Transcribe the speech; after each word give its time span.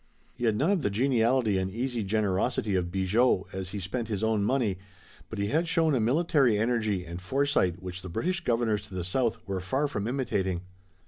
He 0.33 0.45
had 0.45 0.55
none 0.55 0.71
of 0.71 0.81
the 0.81 0.89
geniality 0.89 1.59
and 1.59 1.69
easy 1.69 2.03
generosity 2.03 2.73
of 2.73 2.91
Bigot, 2.91 3.43
as 3.53 3.69
he 3.69 3.79
spent 3.79 4.07
his 4.07 4.23
own 4.23 4.43
money, 4.43 4.79
but 5.29 5.37
he 5.37 5.49
had 5.49 5.67
shown 5.67 5.93
a 5.93 5.99
military 5.99 6.57
energy 6.57 7.05
and 7.05 7.21
foresight 7.21 7.83
which 7.83 8.01
the 8.01 8.09
British 8.09 8.43
governors 8.43 8.81
to 8.87 8.95
the 8.95 9.03
south 9.03 9.37
were 9.47 9.61
far 9.61 9.87
from 9.87 10.07
imitating. 10.07 10.61